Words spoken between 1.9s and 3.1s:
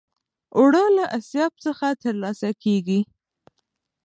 ترلاسه کېږي